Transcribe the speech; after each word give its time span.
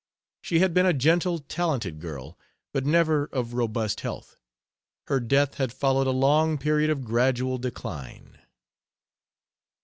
She 0.41 0.57
had 0.57 0.73
been 0.73 0.87
a 0.87 0.93
gentle 0.95 1.37
talented 1.37 1.99
girl, 1.99 2.35
but 2.73 2.87
never 2.87 3.25
of 3.25 3.53
robust 3.53 3.99
health. 3.99 4.35
Her 5.05 5.19
death 5.19 5.57
had 5.59 5.71
followed 5.71 6.07
a 6.07 6.09
long 6.09 6.57
period 6.57 6.89
of 6.89 7.03
gradual 7.05 7.59
decline. 7.59 8.39